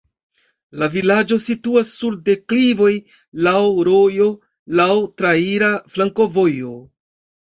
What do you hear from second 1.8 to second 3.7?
sur deklivoj, laŭ